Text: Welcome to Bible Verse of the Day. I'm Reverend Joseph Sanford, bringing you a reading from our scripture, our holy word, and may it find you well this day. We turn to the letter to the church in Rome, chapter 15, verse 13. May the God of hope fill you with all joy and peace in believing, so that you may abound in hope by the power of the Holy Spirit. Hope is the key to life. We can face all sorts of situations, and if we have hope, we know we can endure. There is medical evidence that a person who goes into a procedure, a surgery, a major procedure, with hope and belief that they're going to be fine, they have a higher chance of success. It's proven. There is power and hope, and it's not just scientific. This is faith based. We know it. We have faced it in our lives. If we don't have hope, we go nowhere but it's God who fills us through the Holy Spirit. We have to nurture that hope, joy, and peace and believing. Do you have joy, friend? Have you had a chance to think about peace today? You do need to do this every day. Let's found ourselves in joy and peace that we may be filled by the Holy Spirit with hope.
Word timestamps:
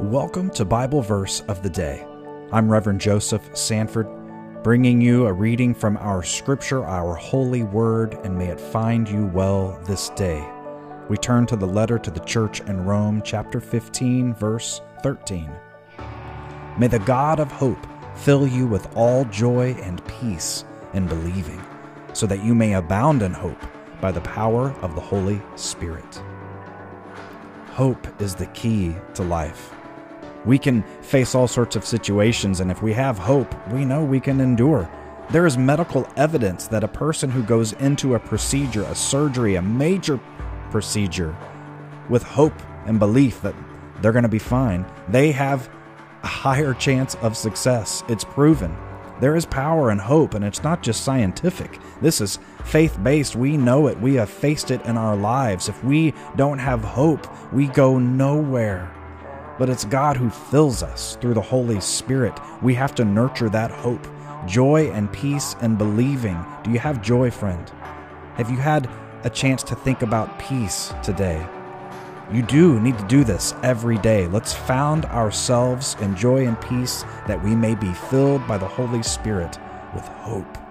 Welcome 0.00 0.50
to 0.50 0.64
Bible 0.64 1.02
Verse 1.02 1.42
of 1.42 1.62
the 1.62 1.70
Day. 1.70 2.04
I'm 2.50 2.68
Reverend 2.68 3.00
Joseph 3.00 3.48
Sanford, 3.56 4.08
bringing 4.64 5.00
you 5.00 5.26
a 5.26 5.32
reading 5.32 5.72
from 5.72 5.96
our 5.98 6.20
scripture, 6.20 6.84
our 6.84 7.14
holy 7.14 7.62
word, 7.62 8.14
and 8.24 8.36
may 8.36 8.48
it 8.48 8.60
find 8.60 9.08
you 9.08 9.26
well 9.26 9.80
this 9.86 10.08
day. 10.10 10.44
We 11.08 11.16
turn 11.16 11.46
to 11.46 11.54
the 11.54 11.68
letter 11.68 11.96
to 12.00 12.10
the 12.10 12.24
church 12.24 12.58
in 12.62 12.84
Rome, 12.84 13.22
chapter 13.24 13.60
15, 13.60 14.34
verse 14.34 14.80
13. 15.04 15.48
May 16.76 16.88
the 16.88 16.98
God 16.98 17.38
of 17.38 17.52
hope 17.52 17.86
fill 18.16 18.48
you 18.48 18.66
with 18.66 18.96
all 18.96 19.24
joy 19.26 19.76
and 19.80 20.04
peace 20.06 20.64
in 20.92 21.06
believing, 21.06 21.62
so 22.14 22.26
that 22.26 22.44
you 22.44 22.52
may 22.52 22.74
abound 22.74 23.22
in 23.22 23.32
hope 23.32 23.62
by 24.00 24.10
the 24.10 24.22
power 24.22 24.72
of 24.82 24.96
the 24.96 25.00
Holy 25.00 25.40
Spirit. 25.54 26.20
Hope 27.68 28.08
is 28.20 28.34
the 28.34 28.46
key 28.46 28.96
to 29.14 29.22
life. 29.22 29.72
We 30.44 30.58
can 30.58 30.82
face 31.00 31.34
all 31.34 31.48
sorts 31.48 31.74
of 31.74 31.84
situations, 31.86 32.60
and 32.60 32.70
if 32.70 32.82
we 32.82 32.92
have 32.92 33.18
hope, 33.18 33.54
we 33.72 33.84
know 33.84 34.04
we 34.04 34.20
can 34.20 34.40
endure. 34.40 34.90
There 35.30 35.46
is 35.46 35.56
medical 35.56 36.06
evidence 36.16 36.66
that 36.68 36.84
a 36.84 36.88
person 36.88 37.30
who 37.30 37.42
goes 37.42 37.72
into 37.74 38.14
a 38.14 38.20
procedure, 38.20 38.82
a 38.82 38.94
surgery, 38.94 39.54
a 39.54 39.62
major 39.62 40.20
procedure, 40.70 41.34
with 42.10 42.22
hope 42.22 42.54
and 42.84 42.98
belief 42.98 43.40
that 43.40 43.54
they're 44.02 44.12
going 44.12 44.24
to 44.24 44.28
be 44.28 44.38
fine, 44.38 44.84
they 45.08 45.32
have 45.32 45.70
a 46.22 46.26
higher 46.26 46.74
chance 46.74 47.14
of 47.16 47.36
success. 47.36 48.02
It's 48.08 48.24
proven. 48.24 48.76
There 49.20 49.36
is 49.36 49.46
power 49.46 49.90
and 49.90 50.00
hope, 50.00 50.34
and 50.34 50.44
it's 50.44 50.62
not 50.62 50.82
just 50.82 51.04
scientific. 51.04 51.78
This 52.02 52.20
is 52.20 52.38
faith 52.64 52.98
based. 53.02 53.36
We 53.36 53.56
know 53.56 53.86
it. 53.86 53.98
We 53.98 54.14
have 54.16 54.28
faced 54.28 54.70
it 54.70 54.84
in 54.84 54.98
our 54.98 55.16
lives. 55.16 55.68
If 55.68 55.82
we 55.82 56.12
don't 56.36 56.58
have 56.58 56.82
hope, 56.82 57.26
we 57.52 57.68
go 57.68 57.98
nowhere 57.98 58.92
but 59.58 59.68
it's 59.68 59.84
God 59.84 60.16
who 60.16 60.30
fills 60.30 60.82
us 60.82 61.16
through 61.20 61.34
the 61.34 61.40
Holy 61.40 61.80
Spirit. 61.80 62.38
We 62.62 62.74
have 62.74 62.94
to 62.96 63.04
nurture 63.04 63.48
that 63.50 63.70
hope, 63.70 64.06
joy, 64.46 64.90
and 64.90 65.12
peace 65.12 65.54
and 65.60 65.78
believing. 65.78 66.44
Do 66.62 66.70
you 66.70 66.78
have 66.78 67.02
joy, 67.02 67.30
friend? 67.30 67.70
Have 68.34 68.50
you 68.50 68.56
had 68.56 68.88
a 69.24 69.30
chance 69.30 69.62
to 69.64 69.74
think 69.74 70.02
about 70.02 70.38
peace 70.38 70.92
today? 71.02 71.46
You 72.32 72.42
do 72.42 72.80
need 72.80 72.98
to 72.98 73.06
do 73.06 73.22
this 73.22 73.54
every 73.62 73.98
day. 73.98 74.26
Let's 74.26 74.54
found 74.54 75.04
ourselves 75.06 75.96
in 76.00 76.16
joy 76.16 76.46
and 76.46 76.60
peace 76.60 77.02
that 77.26 77.42
we 77.42 77.54
may 77.54 77.74
be 77.74 77.92
filled 77.92 78.46
by 78.48 78.58
the 78.58 78.66
Holy 78.66 79.02
Spirit 79.02 79.58
with 79.94 80.04
hope. 80.08 80.63